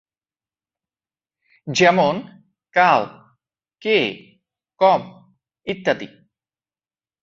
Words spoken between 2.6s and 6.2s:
"কাল", "কে", "কম" ইত্যাদি।